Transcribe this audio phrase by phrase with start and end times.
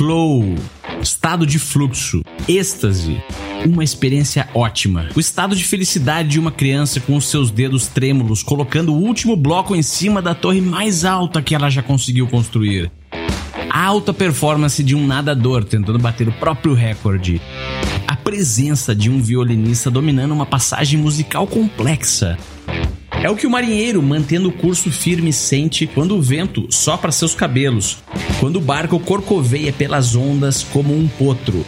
[0.00, 0.54] flow,
[1.02, 3.22] estado de fluxo, êxtase,
[3.66, 5.10] uma experiência ótima.
[5.14, 9.36] O estado de felicidade de uma criança com os seus dedos trêmulos colocando o último
[9.36, 12.90] bloco em cima da torre mais alta que ela já conseguiu construir.
[13.68, 17.38] A alta performance de um nadador tentando bater o próprio recorde.
[18.06, 22.38] A presença de um violinista dominando uma passagem musical complexa.
[23.22, 27.34] É o que o marinheiro, mantendo o curso firme, sente quando o vento sopra seus
[27.34, 27.98] cabelos,
[28.40, 31.66] quando o barco corcoveia pelas ondas como um potro.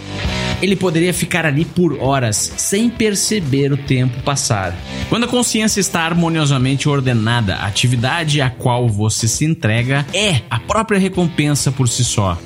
[0.63, 4.75] Ele poderia ficar ali por horas, sem perceber o tempo passar.
[5.11, 10.59] Quando a consciência está harmoniosamente ordenada, a atividade a qual você se entrega é a
[10.59, 12.39] própria recompensa por si só.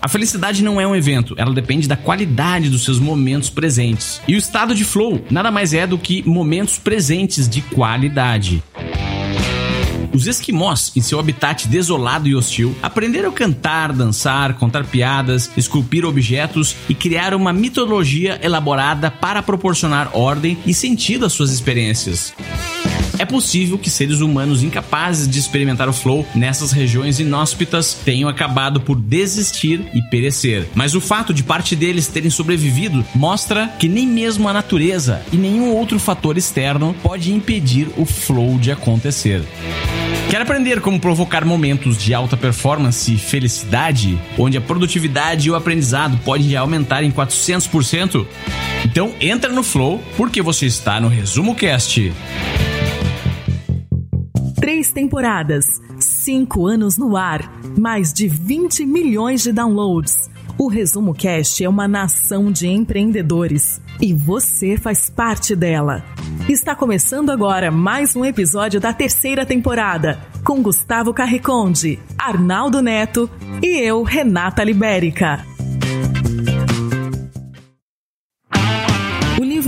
[0.00, 4.20] A felicidade não é um evento, ela depende da qualidade dos seus momentos presentes.
[4.28, 8.62] E o estado de flow nada mais é do que momentos presentes de qualidade.
[10.12, 16.04] Os esquimós, em seu habitat desolado e hostil, aprenderam a cantar, dançar, contar piadas, esculpir
[16.04, 22.34] objetos e criar uma mitologia elaborada para proporcionar ordem e sentido às suas experiências.
[23.18, 28.80] É possível que seres humanos incapazes de experimentar o flow nessas regiões inóspitas tenham acabado
[28.80, 30.68] por desistir e perecer.
[30.74, 35.36] Mas o fato de parte deles terem sobrevivido mostra que nem mesmo a natureza e
[35.36, 39.42] nenhum outro fator externo pode impedir o flow de acontecer.
[40.30, 45.56] Quer aprender como provocar momentos de alta performance e felicidade, onde a produtividade e o
[45.56, 48.26] aprendizado podem aumentar em 400%?
[48.84, 52.12] Então entra no Flow, porque você está no Resumo Cast.
[54.68, 60.28] Três temporadas, cinco anos no ar, mais de 20 milhões de downloads.
[60.58, 66.04] O Resumo Cast é uma nação de empreendedores e você faz parte dela.
[66.50, 73.30] Está começando agora mais um episódio da terceira temporada com Gustavo Carriconde, Arnaldo Neto
[73.62, 75.47] e eu, Renata Libérica.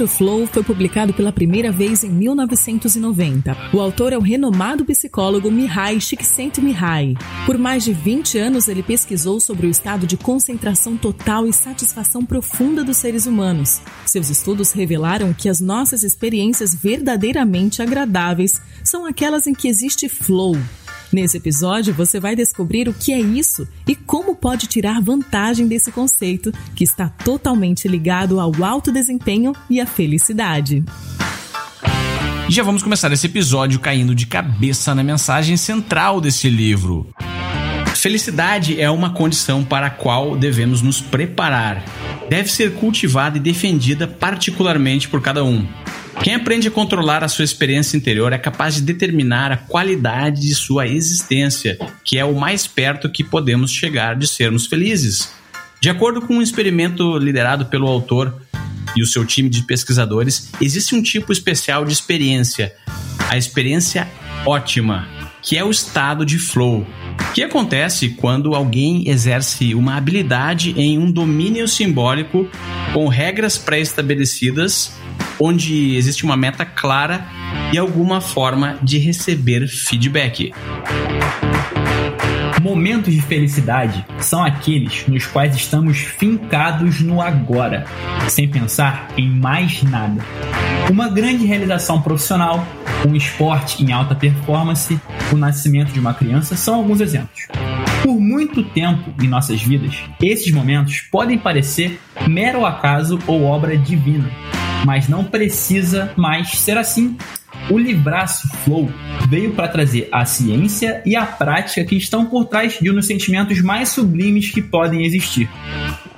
[0.01, 3.55] Livro Flow foi publicado pela primeira vez em 1990.
[3.75, 7.19] O autor é o renomado psicólogo Mihai Csikszentmihalyi.
[7.45, 12.25] Por mais de 20 anos ele pesquisou sobre o estado de concentração total e satisfação
[12.25, 13.81] profunda dos seres humanos.
[14.07, 20.57] Seus estudos revelaram que as nossas experiências verdadeiramente agradáveis são aquelas em que existe flow,
[21.13, 25.91] Nesse episódio, você vai descobrir o que é isso e como pode tirar vantagem desse
[25.91, 30.85] conceito que está totalmente ligado ao alto desempenho e à felicidade.
[32.49, 37.09] Já vamos começar esse episódio caindo de cabeça na mensagem central desse livro.
[37.97, 41.85] Felicidade é uma condição para a qual devemos nos preparar.
[42.29, 45.67] Deve ser cultivada e defendida particularmente por cada um.
[46.23, 50.55] Quem aprende a controlar a sua experiência interior é capaz de determinar a qualidade de
[50.55, 55.33] sua existência, que é o mais perto que podemos chegar de sermos felizes.
[55.81, 58.39] De acordo com um experimento liderado pelo autor
[58.95, 62.75] e o seu time de pesquisadores, existe um tipo especial de experiência,
[63.29, 64.07] a experiência
[64.45, 65.09] ótima,
[65.43, 66.87] que é o estado de flow,
[67.35, 72.47] que acontece quando alguém exerce uma habilidade em um domínio simbólico
[72.93, 74.93] com regras pré-estabelecidas
[75.41, 77.25] onde existe uma meta clara
[77.73, 80.53] e alguma forma de receber feedback.
[82.61, 87.87] Momentos de felicidade são aqueles nos quais estamos fincados no agora,
[88.29, 90.23] sem pensar em mais nada.
[90.91, 92.67] Uma grande realização profissional,
[93.09, 95.01] um esporte em alta performance,
[95.33, 97.47] o nascimento de uma criança são alguns exemplos.
[98.03, 104.31] Por muito tempo em nossas vidas, esses momentos podem parecer mero acaso ou obra divina,
[104.87, 107.17] mas não precisa mais ser assim.
[107.69, 108.91] O livraço Flow
[109.29, 113.07] veio para trazer a ciência e a prática que estão por trás de um dos
[113.07, 115.49] sentimentos mais sublimes que podem existir.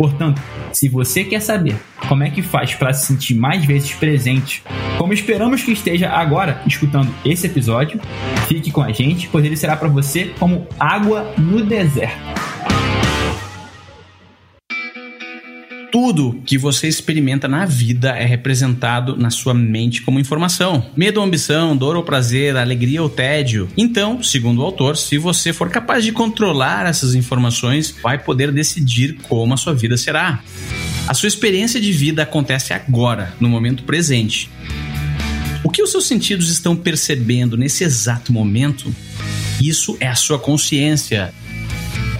[0.03, 0.43] Portanto,
[0.73, 1.77] se você quer saber
[2.09, 4.61] como é que faz para se sentir mais vezes presente,
[4.99, 8.01] como esperamos que esteja agora escutando esse episódio,
[8.49, 12.19] fique com a gente, pois ele será para você como água no deserto.
[15.93, 20.87] Tudo que você experimenta na vida é representado na sua mente como informação.
[20.97, 23.69] Medo ou ambição, dor ou prazer, alegria ou tédio.
[23.77, 29.19] Então, segundo o autor, se você for capaz de controlar essas informações, vai poder decidir
[29.29, 30.43] como a sua vida será.
[31.07, 34.49] A sua experiência de vida acontece agora, no momento presente.
[35.63, 38.91] O que os seus sentidos estão percebendo nesse exato momento?
[39.61, 41.35] Isso é a sua consciência,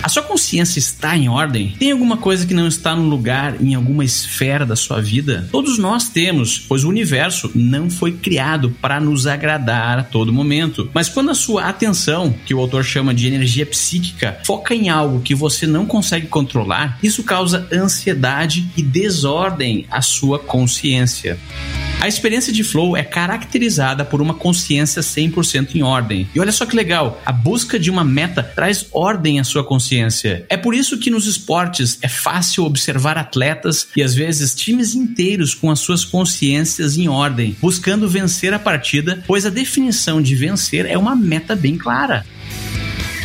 [0.03, 1.77] A sua consciência está em ordem?
[1.79, 5.49] Tem alguma coisa que não está no lugar em alguma esfera da sua vida?
[5.53, 10.91] Todos nós temos, pois o universo não foi criado para nos agradar a todo momento.
[10.93, 15.21] Mas quando a sua atenção, que o autor chama de energia psíquica, foca em algo
[15.21, 21.39] que você não consegue controlar, isso causa ansiedade e desordem à sua consciência.
[22.03, 26.29] A experiência de flow é caracterizada por uma consciência 100% em ordem.
[26.35, 30.45] E olha só que legal, a busca de uma meta traz ordem à sua consciência.
[30.49, 35.55] É por isso que nos esportes é fácil observar atletas e às vezes times inteiros
[35.55, 40.87] com as suas consciências em ordem, buscando vencer a partida, pois a definição de vencer
[40.87, 42.27] é uma meta bem clara.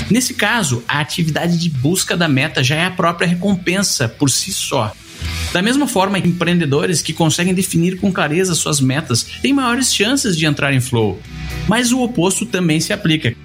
[0.08, 4.54] Nesse caso, a atividade de busca da meta já é a própria recompensa por si
[4.54, 4.94] só.
[5.52, 10.46] Da mesma forma, empreendedores que conseguem definir com clareza suas metas têm maiores chances de
[10.46, 11.20] entrar em flow.
[11.68, 13.36] Mas o oposto também se aplica.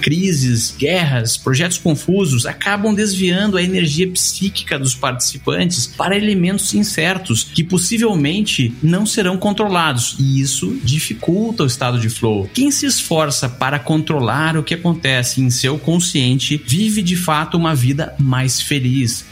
[0.00, 7.62] Crises, guerras, projetos confusos acabam desviando a energia psíquica dos participantes para elementos incertos que
[7.62, 12.50] possivelmente não serão controlados, e isso dificulta o estado de flow.
[12.52, 17.72] Quem se esforça para controlar o que acontece em seu consciente vive de fato uma
[17.72, 19.24] vida mais feliz,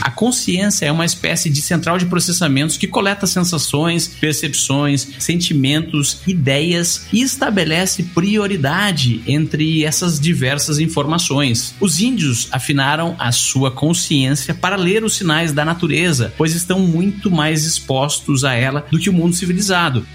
[0.00, 7.06] a consciência é uma espécie de central de processamentos que coleta sensações, percepções, sentimentos, ideias
[7.12, 11.74] e estabelece prioridade entre essas diversas informações.
[11.80, 17.30] Os índios afinaram a sua consciência para ler os sinais da natureza, pois estão muito
[17.30, 20.06] mais expostos a ela do que o mundo civilizado.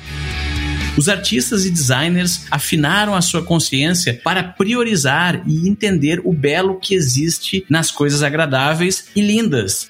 [0.96, 6.94] Os artistas e designers afinaram a sua consciência para priorizar e entender o belo que
[6.94, 9.90] existe nas coisas agradáveis e lindas.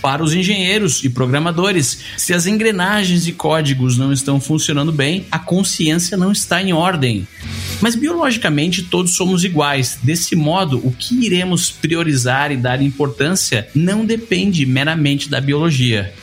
[0.00, 5.38] Para os engenheiros e programadores, se as engrenagens e códigos não estão funcionando bem, a
[5.38, 7.26] consciência não está em ordem.
[7.80, 9.98] Mas biologicamente todos somos iguais.
[10.02, 16.14] Desse modo, o que iremos priorizar e dar importância não depende meramente da biologia.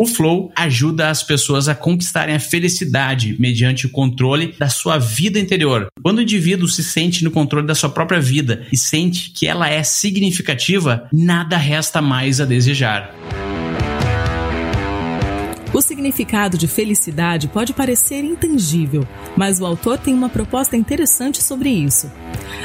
[0.00, 5.38] O flow ajuda as pessoas a conquistarem a felicidade mediante o controle da sua vida
[5.38, 5.88] interior.
[6.02, 9.68] Quando o indivíduo se sente no controle da sua própria vida e sente que ela
[9.68, 13.14] é significativa, nada resta mais a desejar.
[15.72, 19.06] O significado de felicidade pode parecer intangível,
[19.36, 22.10] mas o autor tem uma proposta interessante sobre isso.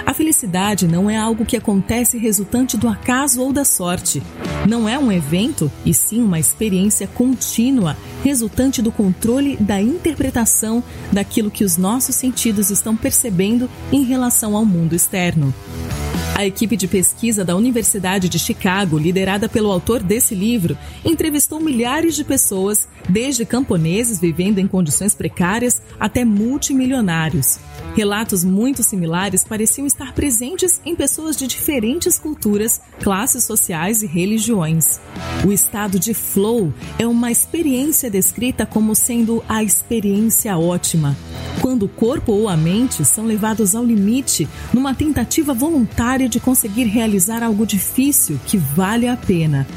[0.03, 4.23] A felicidade não é algo que acontece resultante do acaso ou da sorte.
[4.67, 11.51] Não é um evento, e sim uma experiência contínua, resultante do controle da interpretação daquilo
[11.51, 15.53] que os nossos sentidos estão percebendo em relação ao mundo externo.
[16.33, 22.13] A equipe de pesquisa da Universidade de Chicago, liderada pelo autor desse livro, entrevistou milhares
[22.13, 27.57] de pessoas, desde camponeses vivendo em condições precárias até multimilionários.
[27.95, 34.99] Relatos muito similares pareciam estar presentes em pessoas de diferentes culturas, classes sociais e religiões.
[35.47, 41.17] O estado de flow é uma experiência descrita como sendo a experiência ótima,
[41.61, 46.85] quando o corpo ou a mente são levados ao limite numa tentativa voluntária de conseguir
[46.85, 49.67] realizar algo difícil que vale a pena.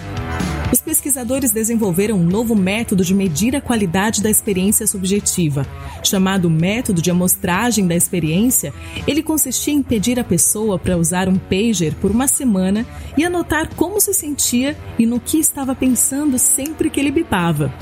[0.72, 5.66] Os pesquisadores desenvolveram um novo método de medir a qualidade da experiência subjetiva.
[6.04, 8.72] Chamado método de amostragem da experiência,
[9.04, 12.86] ele consistia em pedir à pessoa para usar um pager por uma semana
[13.16, 17.74] e anotar como se sentia e no que estava pensando sempre que ele bipava.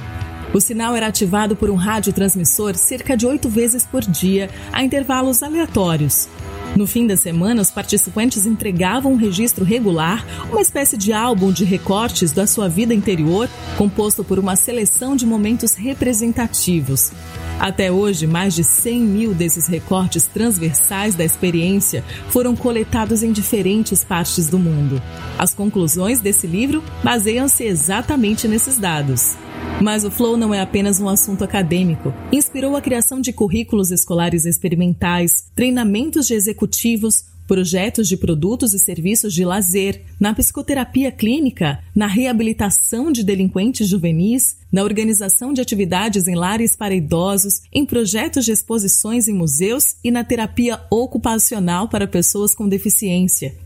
[0.54, 5.42] O sinal era ativado por um radiotransmissor cerca de oito vezes por dia, a intervalos
[5.42, 6.28] aleatórios.
[6.76, 11.64] No fim da semana, os participantes entregavam um registro regular, uma espécie de álbum de
[11.64, 13.48] recortes da sua vida interior,
[13.78, 17.12] composto por uma seleção de momentos representativos.
[17.58, 24.04] Até hoje, mais de 100 mil desses recortes transversais da experiência foram coletados em diferentes
[24.04, 25.00] partes do mundo.
[25.38, 29.34] As conclusões desse livro baseiam-se exatamente nesses dados.
[29.80, 32.12] Mas o Flow não é apenas um assunto acadêmico.
[32.32, 39.32] Inspirou a criação de currículos escolares experimentais, treinamentos de executivos, projetos de produtos e serviços
[39.32, 46.34] de lazer, na psicoterapia clínica, na reabilitação de delinquentes juvenis, na organização de atividades em
[46.34, 52.54] lares para idosos, em projetos de exposições em museus e na terapia ocupacional para pessoas
[52.54, 53.65] com deficiência.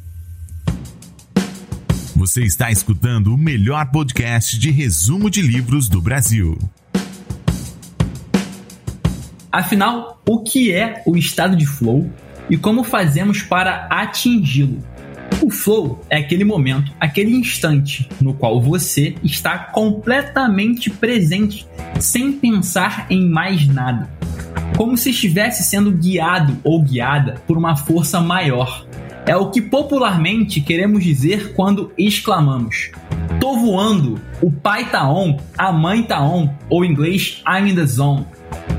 [2.21, 6.59] Você está escutando o melhor podcast de resumo de livros do Brasil.
[9.51, 12.13] Afinal, o que é o estado de flow
[12.51, 14.85] e como fazemos para atingi-lo?
[15.41, 21.67] O flow é aquele momento, aquele instante no qual você está completamente presente,
[21.99, 24.11] sem pensar em mais nada.
[24.77, 28.87] Como se estivesse sendo guiado ou guiada por uma força maior
[29.27, 32.91] É o que popularmente queremos dizer quando exclamamos:
[33.41, 37.75] Tô voando, o pai tá on, a mãe tá on, ou em inglês, I'm in
[37.75, 38.27] the zone.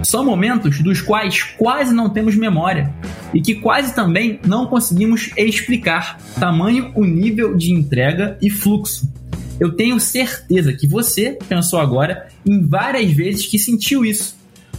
[0.04, 2.94] São momentos dos quais quase não temos memória
[3.34, 9.12] e que quase também não conseguimos explicar, tamanho o nível de entrega e fluxo.
[9.60, 14.36] Eu tenho certeza que você pensou agora em várias vezes que sentiu isso.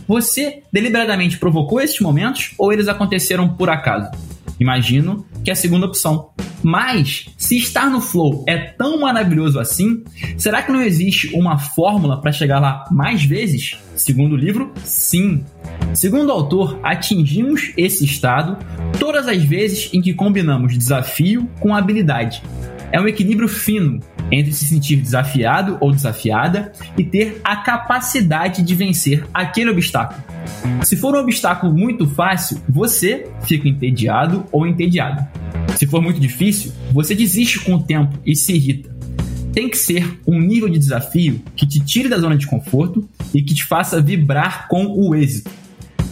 [0.09, 4.11] Você deliberadamente provocou esses momentos ou eles aconteceram por acaso?
[4.59, 6.31] Imagino que é a segunda opção.
[6.63, 10.05] Mas, se estar no flow é tão maravilhoso assim,
[10.39, 13.77] será que não existe uma fórmula para chegar lá mais vezes?
[13.97, 15.45] Segundo o livro, sim.
[15.93, 18.57] Segundo o autor, atingimos esse estado
[18.99, 22.43] todas as vezes em que combinamos desafio com habilidade.
[22.93, 28.75] É um equilíbrio fino entre se sentir desafiado ou desafiada e ter a capacidade de
[28.75, 30.23] vencer aquele obstáculo.
[30.85, 35.27] Se for um obstáculo muito fácil, você fica entediado ou entediada.
[35.77, 38.95] Se for muito difícil, você desiste com o tempo e se irrita.
[39.55, 43.43] Tem que ser um nível de desafio que te tire da zona de conforto e
[43.43, 45.51] que te faça vibrar com o êxito.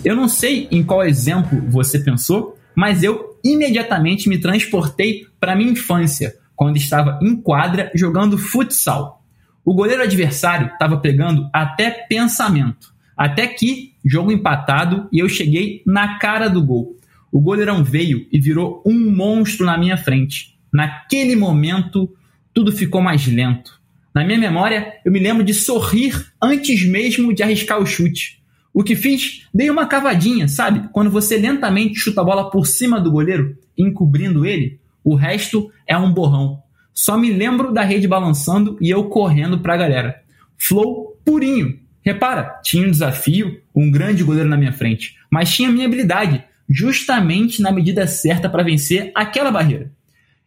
[0.03, 5.73] Eu não sei em qual exemplo você pensou, mas eu imediatamente me transportei para minha
[5.73, 9.25] infância, quando estava em quadra jogando futsal.
[9.65, 12.93] O goleiro adversário estava pegando até pensamento.
[13.17, 16.99] Até que, jogo empatado e eu cheguei na cara do gol.
[17.33, 20.59] O goleirão veio e virou um monstro na minha frente.
[20.71, 22.15] Naquele momento,
[22.53, 23.81] tudo ficou mais lento.
[24.15, 28.43] Na minha memória, eu me lembro de sorrir antes mesmo de arriscar o chute.
[28.71, 29.47] O que fiz?
[29.55, 30.91] Dei uma cavadinha, sabe?
[30.93, 35.97] Quando você lentamente chuta a bola por cima do goleiro, encobrindo ele, o resto é
[35.97, 36.63] um borrão.
[36.93, 40.21] Só me lembro da rede balançando e eu correndo pra galera.
[40.59, 41.79] Flow purinho.
[42.03, 47.61] Repara, tinha um desafio, um grande goleiro na minha frente, mas tinha minha habilidade, justamente
[47.61, 49.93] na medida certa para vencer aquela barreira.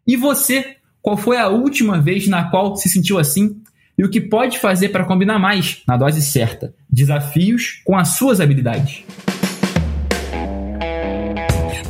[0.06, 3.62] E você, qual foi a última vez na qual se sentiu assim?
[3.98, 8.42] E o que pode fazer para combinar mais, na dose certa, desafios com as suas
[8.42, 9.04] habilidades?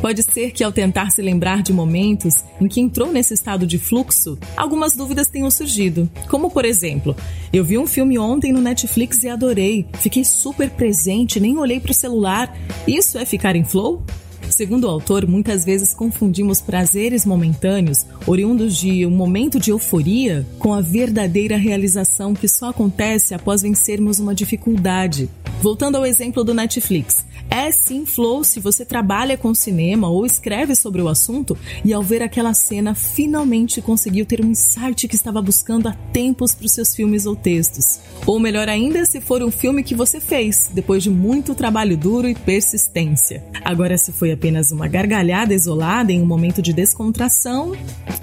[0.04, 3.78] Pode ser que ao tentar se lembrar de momentos em que entrou nesse estado de
[3.78, 6.06] fluxo, algumas dúvidas tenham surgido.
[6.28, 7.16] Como por exemplo,
[7.50, 11.92] eu vi um filme ontem no Netflix e adorei, fiquei super presente, nem olhei para
[11.92, 12.54] o celular.
[12.86, 14.02] Isso é ficar em flow?
[14.50, 20.74] Segundo o autor, muitas vezes confundimos prazeres momentâneos, oriundos de um momento de euforia, com
[20.74, 25.30] a verdadeira realização que só acontece após vencermos uma dificuldade.
[25.62, 30.74] Voltando ao exemplo do Netflix, é sim flow se você trabalha com cinema ou escreve
[30.74, 35.40] sobre o assunto e ao ver aquela cena finalmente conseguiu ter um insight que estava
[35.40, 38.00] buscando há tempos para os seus filmes ou textos.
[38.26, 42.28] Ou melhor ainda, se for um filme que você fez depois de muito trabalho duro
[42.28, 43.44] e persistência.
[43.64, 47.72] Agora, se foi apenas uma gargalhada isolada em um momento de descontração,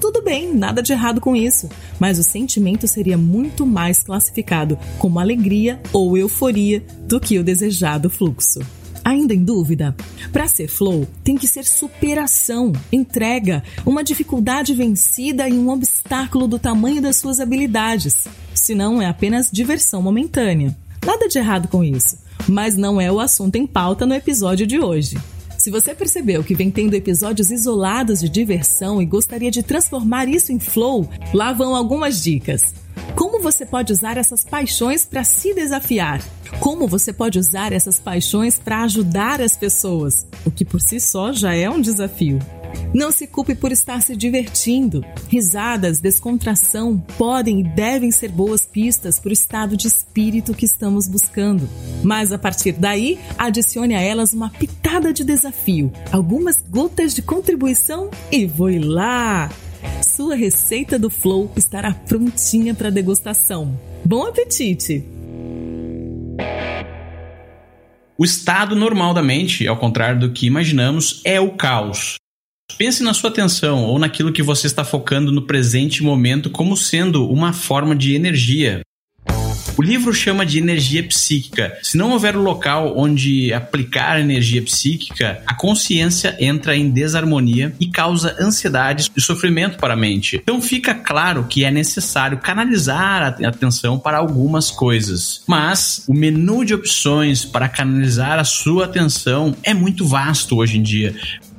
[0.02, 1.70] tudo bem, nada de errado com isso.
[1.98, 8.10] Mas o sentimento seria muito mais classificado como alegria ou euforia do que o desejado
[8.10, 8.60] fluxo.
[9.12, 9.94] Ainda em dúvida?
[10.32, 16.58] Para ser flow, tem que ser superação, entrega, uma dificuldade vencida e um obstáculo do
[16.58, 18.26] tamanho das suas habilidades.
[18.56, 20.74] Senão é apenas diversão momentânea.
[21.06, 24.80] Nada de errado com isso, mas não é o assunto em pauta no episódio de
[24.80, 25.18] hoje.
[25.58, 30.54] Se você percebeu que vem tendo episódios isolados de diversão e gostaria de transformar isso
[30.54, 32.74] em flow, lá vão algumas dicas.
[33.14, 36.24] Como você pode usar essas paixões para se desafiar?
[36.60, 40.28] Como você pode usar essas paixões para ajudar as pessoas?
[40.46, 42.40] O que por si só já é um desafio.
[42.94, 45.04] Não se culpe por estar se divertindo.
[45.28, 51.08] Risadas, descontração podem e devem ser boas pistas para o estado de espírito que estamos
[51.08, 51.68] buscando.
[52.04, 58.10] Mas a partir daí, adicione a elas uma pitada de desafio, algumas gotas de contribuição
[58.32, 59.50] e voe lá!
[60.04, 63.78] Sua receita do Flow estará prontinha para degustação.
[64.06, 65.04] Bom apetite!
[68.22, 72.18] O estado normal da mente, ao contrário do que imaginamos, é o caos.
[72.78, 77.28] Pense na sua atenção ou naquilo que você está focando no presente momento como sendo
[77.28, 78.82] uma forma de energia.
[79.78, 81.78] O livro chama de energia psíquica.
[81.82, 87.88] Se não houver um local onde aplicar energia psíquica, a consciência entra em desarmonia e
[87.88, 90.40] causa ansiedade e sofrimento para a mente.
[90.42, 95.42] Então fica claro que é necessário canalizar a atenção para algumas coisas.
[95.48, 100.84] Mas o menu de opções para canalizar a sua atenção é muito vasto hoje em
[100.84, 101.16] dia.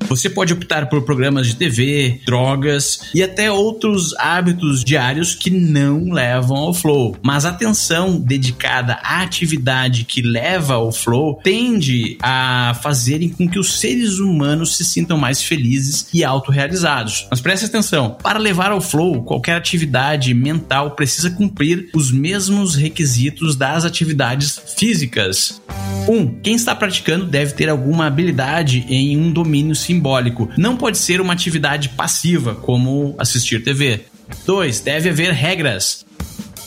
[0.09, 6.13] Você pode optar por programas de TV, drogas e até outros hábitos diários que não
[6.13, 7.17] levam ao flow.
[7.23, 13.59] Mas a atenção dedicada à atividade que leva ao flow tende a fazerem com que
[13.59, 17.27] os seres humanos se sintam mais felizes e autorrealizados.
[17.31, 23.57] Mas preste atenção, para levar ao flow, qualquer atividade mental precisa cumprir os mesmos requisitos
[23.57, 25.61] das atividades físicas.
[26.09, 26.13] 1.
[26.13, 30.49] Um, quem está praticando deve ter alguma habilidade em um domínio simbólico.
[30.57, 34.01] Não pode ser uma atividade passiva, como assistir TV.
[34.47, 34.81] 2.
[34.81, 36.07] Deve haver regras.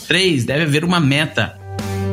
[0.06, 0.44] 3.
[0.44, 1.58] Deve haver uma meta.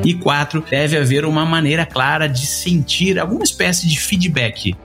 [0.03, 0.63] E 4.
[0.69, 4.75] Deve haver uma maneira clara de sentir alguma espécie de feedback.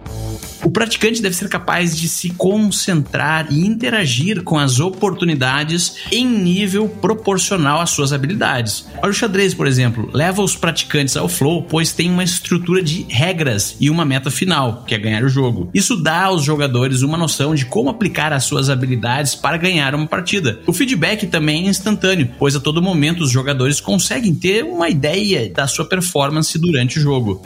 [0.68, 6.87] O praticante deve ser capaz de se concentrar e interagir com as oportunidades em nível
[6.87, 8.87] proporcional às suas habilidades.
[9.02, 13.06] Olha o xadrez, por exemplo, leva os praticantes ao flow, pois tem uma estrutura de
[13.08, 15.70] regras e uma meta final, que é ganhar o jogo.
[15.72, 20.06] Isso dá aos jogadores uma noção de como aplicar as suas habilidades para ganhar uma
[20.06, 20.60] partida.
[20.66, 25.50] O feedback também é instantâneo, pois a todo momento os jogadores conseguem ter uma ideia
[25.50, 27.42] da sua performance durante o jogo.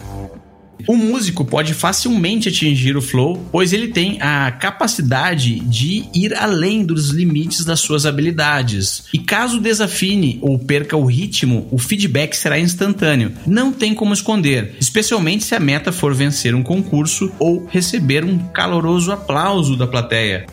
[0.86, 6.84] O músico pode facilmente atingir o flow, pois ele tem a capacidade de ir além
[6.84, 9.04] dos limites das suas habilidades.
[9.12, 13.32] E caso desafine ou perca o ritmo, o feedback será instantâneo.
[13.46, 18.38] Não tem como esconder, especialmente se a meta for vencer um concurso ou receber um
[18.38, 20.46] caloroso aplauso da plateia.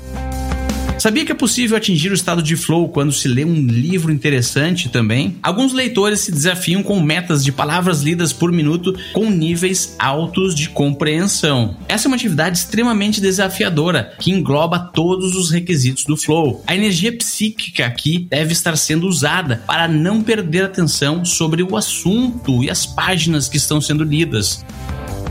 [0.99, 4.89] Sabia que é possível atingir o estado de flow quando se lê um livro interessante
[4.89, 5.37] também?
[5.41, 10.67] Alguns leitores se desafiam com metas de palavras lidas por minuto com níveis altos de
[10.67, 11.77] compreensão.
[11.87, 16.61] Essa é uma atividade extremamente desafiadora que engloba todos os requisitos do flow.
[16.67, 22.61] A energia psíquica aqui deve estar sendo usada para não perder atenção sobre o assunto
[22.61, 24.65] e as páginas que estão sendo lidas.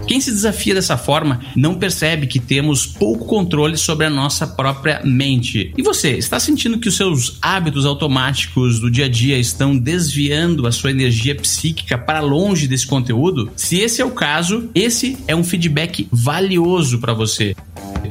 [0.09, 5.03] Quem se desafia dessa forma não percebe que temos pouco controle sobre a nossa própria
[5.05, 5.71] mente.
[5.77, 10.67] E você, está sentindo que os seus hábitos automáticos do dia a dia estão desviando
[10.67, 13.50] a sua energia psíquica para longe desse conteúdo?
[13.55, 17.55] Se esse é o caso, esse é um feedback valioso para você.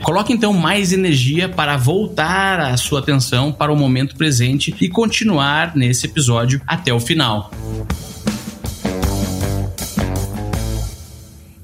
[0.04, 5.75] Coloque então mais energia para voltar a sua atenção para o momento presente e continuar
[5.75, 7.51] nesse episódio até o final.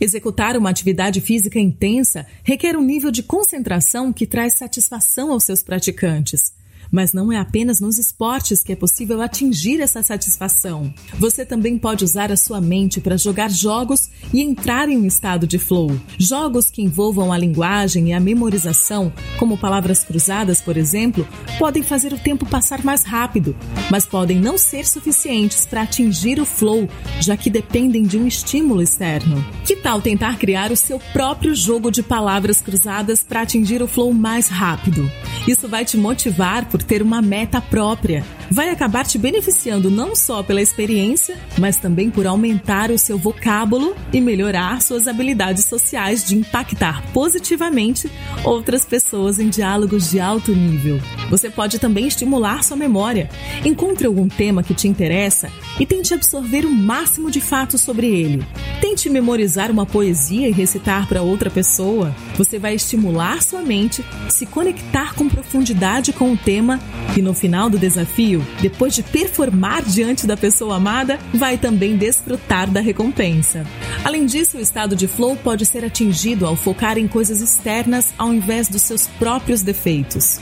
[0.03, 5.63] Executar uma atividade física intensa requer um nível de concentração que traz satisfação aos seus
[5.63, 6.51] praticantes.
[6.93, 10.93] Mas não é apenas nos esportes que é possível atingir essa satisfação.
[11.17, 15.47] Você também pode usar a sua mente para jogar jogos e entrar em um estado
[15.47, 15.99] de flow.
[16.19, 21.27] Jogos que envolvam a linguagem e a memorização, como palavras cruzadas, por exemplo,
[21.57, 23.55] podem fazer o tempo passar mais rápido,
[23.89, 26.87] mas podem não ser suficientes para atingir o flow,
[27.19, 29.43] já que dependem de um estímulo externo.
[29.65, 34.13] Que tal tentar criar o seu próprio jogo de palavras cruzadas para atingir o flow
[34.13, 35.09] mais rápido?
[35.47, 38.23] Isso vai te motivar por ter uma meta própria.
[38.49, 43.95] Vai acabar te beneficiando não só pela experiência, mas também por aumentar o seu vocábulo
[44.11, 48.09] e melhorar suas habilidades sociais de impactar positivamente
[48.43, 50.99] outras pessoas em diálogos de alto nível.
[51.29, 53.29] Você pode também estimular sua memória.
[53.65, 58.45] Encontre algum tema que te interessa e tente absorver o máximo de fatos sobre ele.
[58.79, 62.13] Tente memorizar uma poesia e recitar para outra pessoa.
[62.35, 66.79] Você vai estimular sua mente, se conectar com profundidade com o tema
[67.15, 72.69] e no final do desafio, depois de performar diante da pessoa amada, vai também desfrutar
[72.69, 73.65] da recompensa.
[74.03, 78.33] Além disso, o estado de flow pode ser atingido ao focar em coisas externas ao
[78.33, 80.39] invés dos seus próprios defeitos.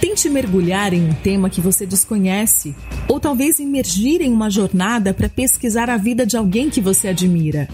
[0.00, 2.74] Tente mergulhar em um tema que você desconhece,
[3.08, 7.68] ou talvez imergir em uma jornada para pesquisar a vida de alguém que você admira.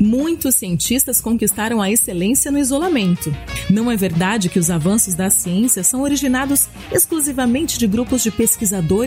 [0.00, 3.32] Muitos cientistas conquistaram a excelência no isolamento.
[3.70, 9.01] Não é verdade que os avanços da ciência são originados exclusivamente de grupos de pesquisadores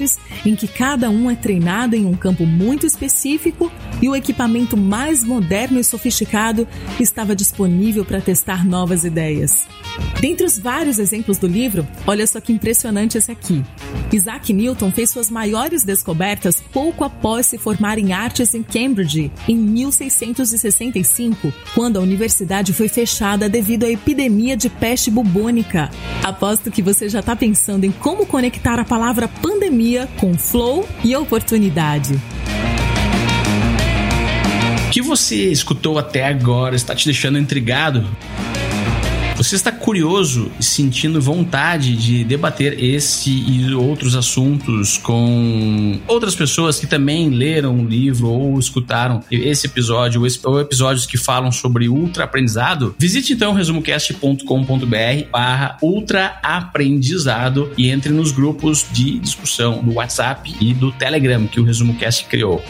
[0.45, 5.23] em que cada um é treinado em um campo muito específico e o equipamento mais
[5.23, 6.67] moderno e sofisticado
[6.99, 9.65] estava disponível para testar novas ideias.
[10.19, 13.63] Dentre os vários exemplos do livro, olha só que impressionante esse aqui.
[14.11, 19.55] Isaac Newton fez suas maiores descobertas pouco após se formar em artes em Cambridge, em
[19.55, 25.89] 1665, quando a universidade foi fechada devido à epidemia de peste bubônica.
[26.23, 29.84] Aposto que você já está pensando em como conectar a palavra pandemia
[30.17, 32.19] com flow e oportunidade.
[34.87, 38.07] O que você escutou até agora está te deixando intrigado?
[39.45, 46.79] Você está curioso e sentindo vontade de debater esse e outros assuntos com outras pessoas
[46.79, 52.23] que também leram o livro ou escutaram esse episódio ou episódios que falam sobre ultra
[52.23, 52.95] aprendizado?
[52.97, 60.73] Visite então resumocast.com.br barra ultra aprendizado e entre nos grupos de discussão do WhatsApp e
[60.73, 62.63] do Telegram que o ResumoCast criou.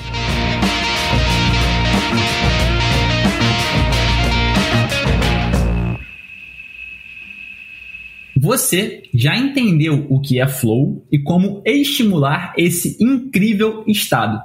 [8.45, 14.39] Você já entendeu o que é flow e como estimular esse incrível estado.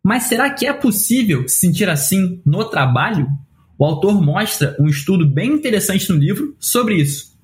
[0.00, 3.26] Mas será que é possível se sentir assim no trabalho?
[3.76, 7.36] O autor mostra um estudo bem interessante no livro sobre isso.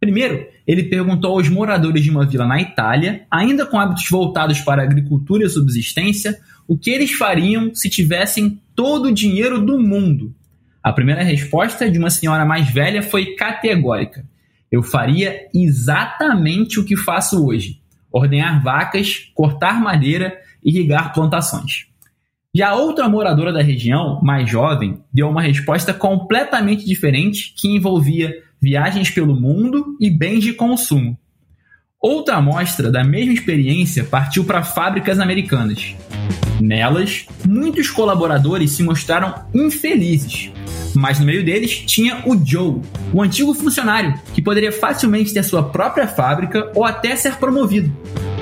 [0.00, 4.82] Primeiro, ele perguntou aos moradores de uma vila na Itália, ainda com hábitos voltados para
[4.82, 10.34] a agricultura e subsistência, o que eles fariam se tivessem todo o dinheiro do mundo.
[10.82, 14.24] A primeira resposta de uma senhora mais velha foi categórica.
[14.70, 21.86] Eu faria exatamente o que faço hoje: ordenhar vacas, cortar madeira e irrigar plantações.
[22.54, 29.10] Já outra moradora da região, mais jovem, deu uma resposta completamente diferente que envolvia viagens
[29.10, 31.18] pelo mundo e bens de consumo.
[32.00, 35.94] Outra amostra da mesma experiência partiu para fábricas americanas.
[36.60, 40.50] Nelas, muitos colaboradores se mostraram infelizes,
[40.96, 42.80] mas no meio deles tinha o Joe,
[43.12, 47.94] o antigo funcionário, que poderia facilmente ter sua própria fábrica ou até ser promovido,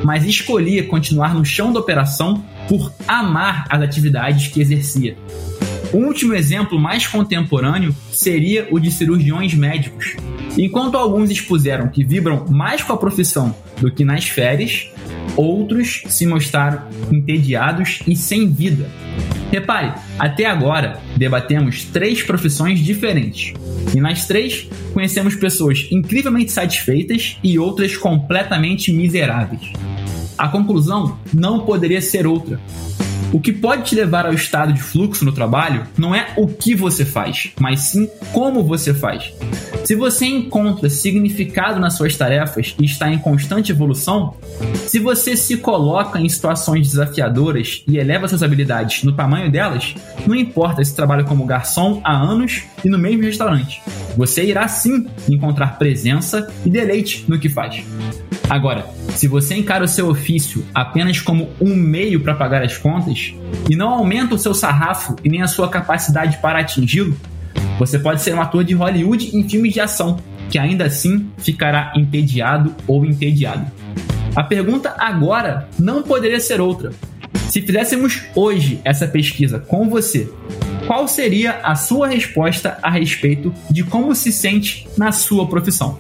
[0.05, 5.17] mas escolhia continuar no chão da operação por amar as atividades que exercia.
[5.93, 10.17] O último exemplo mais contemporâneo seria o de cirurgiões médicos.
[10.59, 14.89] Enquanto alguns expuseram que vibram mais com a profissão do que nas férias,
[15.37, 18.89] outros se mostraram entediados e sem vida.
[19.55, 23.55] Repare, até agora debatemos três profissões diferentes.
[23.95, 29.73] E nas três conhecemos pessoas incrivelmente satisfeitas e outras completamente miseráveis.
[30.37, 32.59] A conclusão não poderia ser outra.
[33.35, 36.73] O que pode te levar ao estado de fluxo no trabalho não é o que
[36.73, 39.35] você faz, mas sim como você faz.
[39.85, 44.37] Se você encontra significado nas suas tarefas e está em constante evolução,
[44.87, 49.97] se você se coloca em situações desafiadoras e eleva suas habilidades no tamanho delas,
[50.29, 53.83] não importa se trabalha como garçom há anos e no mesmo restaurante,
[54.17, 57.83] você irá sim encontrar presença e deleite no que faz.
[58.49, 63.35] Agora, se você encara o seu ofício apenas como um meio para pagar as contas
[63.71, 67.17] e não aumenta o seu sarrafo e nem a sua capacidade para atingi-lo,
[67.79, 71.93] você pode ser um ator de Hollywood em filmes de ação, que ainda assim ficará
[71.97, 73.67] entediado ou entediado.
[74.37, 76.93] A pergunta agora não poderia ser outra.
[77.49, 80.29] Se fizéssemos hoje essa pesquisa com você,
[80.87, 85.99] qual seria a sua resposta a respeito de como se sente na sua profissão?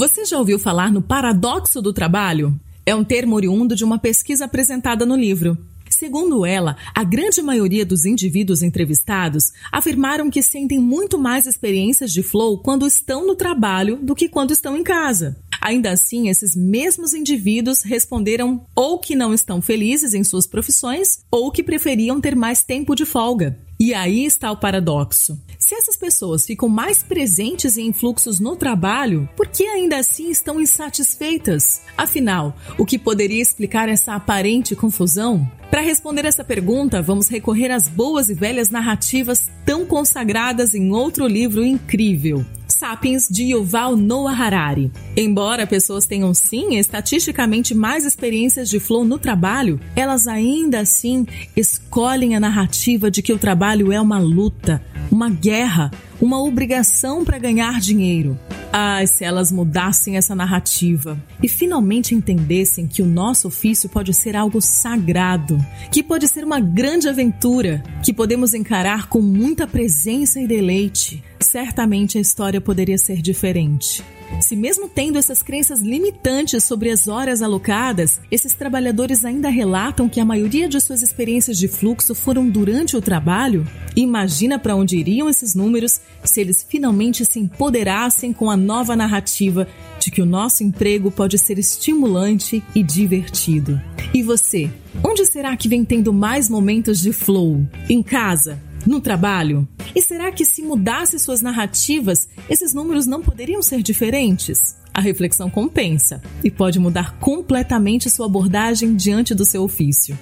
[0.00, 2.58] Você já ouviu falar no paradoxo do trabalho?
[2.86, 5.58] É um termo oriundo de uma pesquisa apresentada no livro.
[5.90, 12.22] Segundo ela, a grande maioria dos indivíduos entrevistados afirmaram que sentem muito mais experiências de
[12.22, 15.36] flow quando estão no trabalho do que quando estão em casa.
[15.60, 21.52] Ainda assim, esses mesmos indivíduos responderam ou que não estão felizes em suas profissões ou
[21.52, 23.58] que preferiam ter mais tempo de folga.
[23.82, 25.40] E aí está o paradoxo.
[25.58, 30.60] Se essas pessoas ficam mais presentes em fluxos no trabalho, por que ainda assim estão
[30.60, 31.80] insatisfeitas?
[31.96, 35.50] Afinal, o que poderia explicar essa aparente confusão?
[35.70, 41.26] Para responder essa pergunta, vamos recorrer às boas e velhas narrativas tão consagradas em outro
[41.26, 42.44] livro incrível,
[42.80, 44.90] Sapiens de Yuval Noah Harari.
[45.14, 52.34] Embora pessoas tenham sim estatisticamente mais experiências de flow no trabalho, elas ainda assim escolhem
[52.34, 55.90] a narrativa de que o trabalho é uma luta, uma guerra,
[56.20, 58.38] uma obrigação para ganhar dinheiro.
[58.72, 64.36] Ai, se elas mudassem essa narrativa e finalmente entendessem que o nosso ofício pode ser
[64.36, 65.58] algo sagrado,
[65.90, 72.16] que pode ser uma grande aventura, que podemos encarar com muita presença e deleite, certamente
[72.16, 74.04] a história poderia ser diferente.
[74.38, 80.20] Se mesmo tendo essas crenças limitantes sobre as horas alocadas, esses trabalhadores ainda relatam que
[80.20, 83.66] a maioria de suas experiências de fluxo foram durante o trabalho,
[83.96, 89.66] imagina para onde iriam esses números se eles finalmente se empoderassem com a nova narrativa
[89.98, 93.80] de que o nosso emprego pode ser estimulante e divertido.
[94.14, 94.70] E você,
[95.04, 97.66] onde será que vem tendo mais momentos de flow?
[97.88, 98.58] Em casa?
[98.86, 99.66] no trabalho?
[99.94, 104.76] E será que se mudasse suas narrativas, esses números não poderiam ser diferentes?
[104.92, 110.18] A reflexão compensa e pode mudar completamente sua abordagem diante do seu ofício.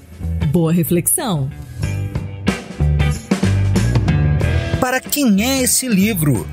[0.52, 1.50] Boa reflexão!
[4.80, 6.46] Para quem é esse livro?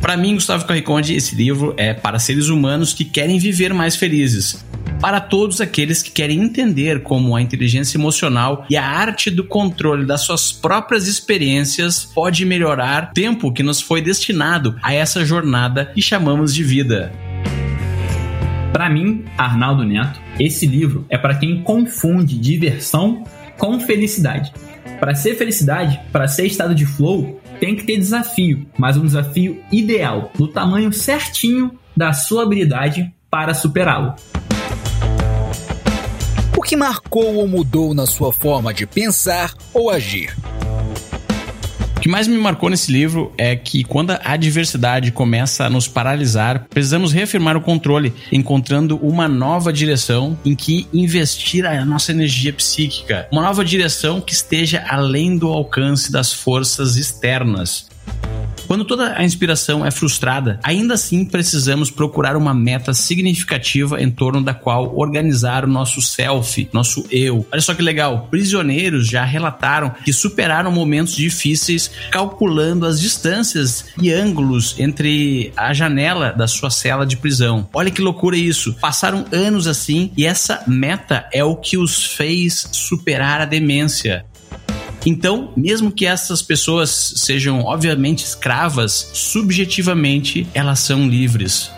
[0.00, 4.62] Para mim, Gustavo Corriconde, esse livro é para seres humanos que querem viver mais felizes.
[5.04, 10.06] Para todos aqueles que querem entender como a inteligência emocional e a arte do controle
[10.06, 15.84] das suas próprias experiências pode melhorar o tempo que nos foi destinado a essa jornada
[15.84, 17.12] que chamamos de vida.
[18.72, 23.24] Para mim, Arnaldo Neto, esse livro é para quem confunde diversão
[23.58, 24.54] com felicidade.
[24.98, 29.62] Para ser felicidade, para ser estado de flow, tem que ter desafio, mas um desafio
[29.70, 34.14] ideal, no tamanho certinho da sua habilidade para superá-lo.
[36.64, 40.34] Que marcou ou mudou na sua forma de pensar ou agir?
[41.94, 45.86] O que mais me marcou nesse livro é que quando a adversidade começa a nos
[45.86, 52.52] paralisar, precisamos reafirmar o controle, encontrando uma nova direção em que investir a nossa energia
[52.52, 53.28] psíquica.
[53.30, 57.86] Uma nova direção que esteja além do alcance das forças externas.
[58.66, 64.42] Quando toda a inspiração é frustrada, ainda assim precisamos procurar uma meta significativa em torno
[64.42, 67.46] da qual organizar o nosso self, nosso eu.
[67.52, 74.12] Olha só que legal, prisioneiros já relataram que superaram momentos difíceis calculando as distâncias e
[74.12, 77.68] ângulos entre a janela da sua cela de prisão.
[77.72, 78.74] Olha que loucura isso.
[78.80, 84.24] Passaram anos assim e essa meta é o que os fez superar a demência.
[85.06, 91.70] Então, mesmo que essas pessoas sejam obviamente escravas, subjetivamente elas são livres.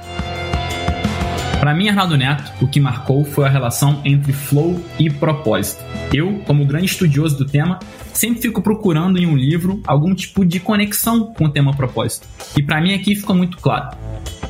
[1.67, 5.85] Para mim, Arnaldo Neto, o que marcou foi a relação entre flow e propósito.
[6.15, 7.81] Eu, como grande estudioso do tema,
[8.13, 12.29] sempre fico procurando em um livro algum tipo de conexão com o tema propósito.
[12.57, 13.97] E para mim aqui ficou muito claro.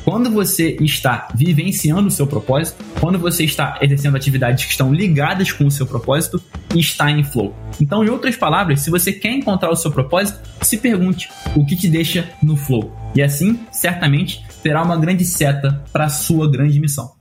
[0.05, 5.51] Quando você está vivenciando o seu propósito, quando você está exercendo atividades que estão ligadas
[5.51, 6.39] com o seu propósito,
[6.75, 7.55] está em flow.
[7.81, 11.75] Então, em outras palavras, se você quer encontrar o seu propósito, se pergunte o que
[11.75, 12.95] te deixa no flow.
[13.15, 17.17] E assim, certamente, terá uma grande seta para a sua grande missão.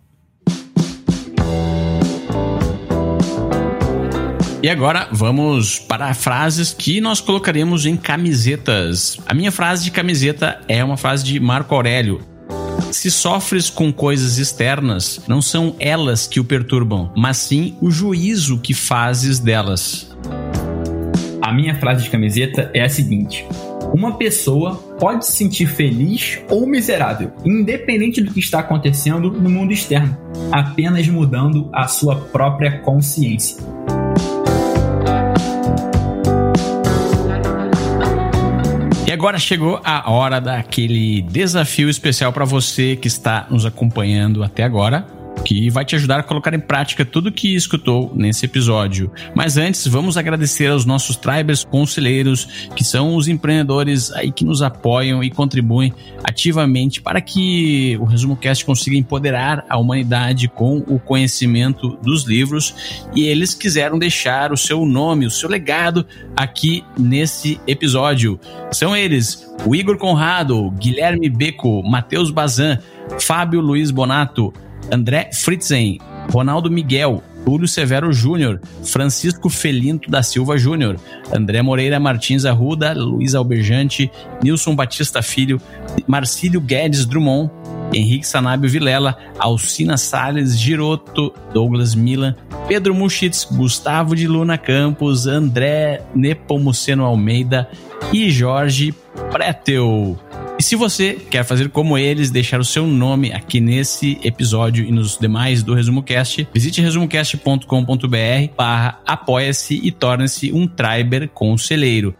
[4.63, 9.17] E agora vamos para frases que nós colocaremos em camisetas.
[9.25, 12.21] A minha frase de camiseta é uma frase de Marco Aurélio.
[12.91, 18.59] Se sofres com coisas externas, não são elas que o perturbam, mas sim o juízo
[18.59, 20.11] que fazes delas.
[21.41, 23.47] A minha frase de camiseta é a seguinte:
[23.95, 29.73] uma pessoa pode se sentir feliz ou miserável, independente do que está acontecendo no mundo
[29.73, 30.17] externo,
[30.53, 33.65] apenas mudando a sua própria consciência.
[39.17, 45.07] agora chegou a hora daquele desafio especial para você que está nos acompanhando até agora
[45.47, 49.13] que vai te ajudar a colocar em prática tudo que escutou nesse episódio.
[49.33, 54.61] Mas antes, vamos agradecer aos nossos tribers conselheiros, que são os empreendedores aí que nos
[54.61, 60.99] apoiam e contribuem ativamente para que o Resumo Cast consiga empoderar a humanidade com o
[60.99, 66.05] conhecimento dos livros e eles quiseram deixar o seu nome, o seu legado
[66.37, 68.41] aqui nesse episódio.
[68.73, 72.81] São eles: o Igor Conrado, Guilherme Beco, Matheus Bazan,
[73.21, 74.53] Fábio Luiz Bonato,
[74.91, 75.99] André Fritzen,
[76.33, 80.97] Ronaldo Miguel, Túlio Severo Júnior, Francisco Felinto da Silva Júnior,
[81.33, 84.11] André Moreira Martins Arruda, Luiz Alberjante,
[84.43, 85.61] Nilson Batista Filho,
[86.09, 87.49] Marcílio Guedes Drummond,
[87.95, 92.35] Henrique Sanábio Vilela, Alcina Salles Giroto, Douglas Milan,
[92.67, 97.69] Pedro Muschitz, Gustavo de Luna Campos, André Nepomuceno Almeida
[98.13, 98.93] e Jorge
[99.31, 100.17] Pretel.
[100.59, 104.91] E se você quer fazer como eles, deixar o seu nome aqui nesse episódio e
[104.91, 112.15] nos demais do Resumo Cast, visite resumocast.com.br barra apoia-se e torne-se um Triber conselheiro.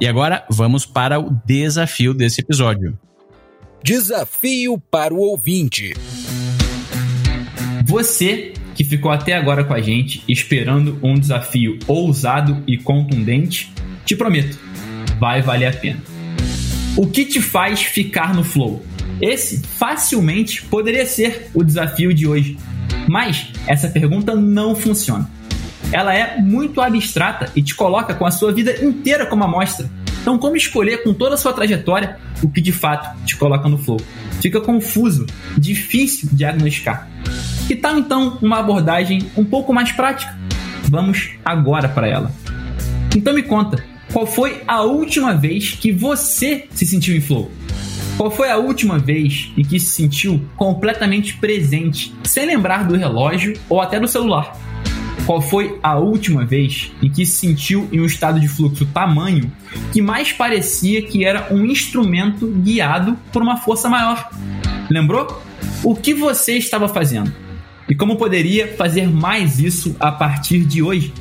[0.00, 2.96] E agora vamos para o desafio desse episódio.
[3.82, 5.92] Desafio para o ouvinte.
[7.84, 13.72] Você que ficou até agora com a gente esperando um desafio ousado e contundente,
[14.06, 14.56] te prometo,
[15.18, 16.19] vai valer a pena.
[16.96, 18.84] O que te faz ficar no flow?
[19.20, 22.58] Esse facilmente poderia ser o desafio de hoje.
[23.08, 25.30] Mas essa pergunta não funciona.
[25.92, 29.90] Ela é muito abstrata e te coloca com a sua vida inteira como amostra.
[30.20, 33.78] Então, como escolher com toda a sua trajetória o que de fato te coloca no
[33.78, 34.00] flow?
[34.40, 35.26] Fica confuso,
[35.56, 37.08] difícil diagnosticar.
[37.66, 40.36] Que tal então uma abordagem um pouco mais prática?
[40.88, 42.32] Vamos agora para ela.
[43.16, 47.50] Então me conta, qual foi a última vez que você se sentiu em flow?
[48.16, 53.54] Qual foi a última vez em que se sentiu completamente presente, sem lembrar do relógio
[53.68, 54.58] ou até do celular?
[55.30, 59.48] qual foi a última vez em que se sentiu em um estado de fluxo tamanho
[59.92, 64.28] que mais parecia que era um instrumento guiado por uma força maior?
[64.90, 65.40] Lembrou?
[65.84, 67.32] O que você estava fazendo?
[67.88, 71.14] E como poderia fazer mais isso a partir de hoje?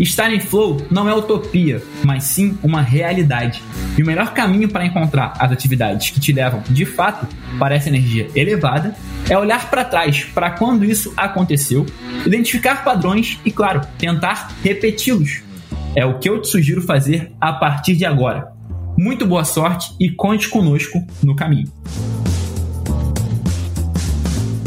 [0.00, 3.62] Estar em flow não é utopia, mas sim uma realidade.
[3.96, 7.26] E o melhor caminho para encontrar as atividades que te levam, de fato,
[7.58, 8.96] para essa energia elevada
[9.28, 11.86] é olhar para trás, para quando isso aconteceu,
[12.26, 15.42] identificar padrões e, claro, tentar repeti-los.
[15.94, 18.50] É o que eu te sugiro fazer a partir de agora.
[18.96, 21.70] Muito boa sorte e conte conosco no caminho.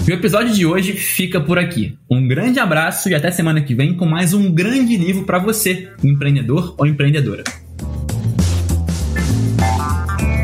[0.08, 1.98] E o episódio de hoje fica por aqui.
[2.10, 5.90] Um grande abraço e até semana que vem com mais um grande livro para você,
[6.04, 7.44] empreendedor ou empreendedora.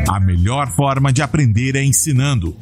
[0.08, 2.56] A melhor forma de aprender é ensinando.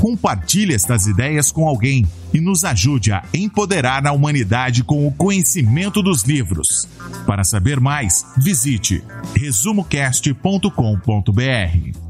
[0.00, 6.02] Compartilhe estas ideias com alguém e nos ajude a empoderar a humanidade com o conhecimento
[6.02, 6.88] dos livros.
[7.26, 9.04] Para saber mais, visite
[9.36, 12.09] resumocast.com.br.